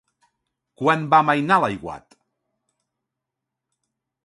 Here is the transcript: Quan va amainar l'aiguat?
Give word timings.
Quan 0.81 1.03
va 1.11 1.19
amainar 1.25 1.59
l'aiguat? 1.65 2.17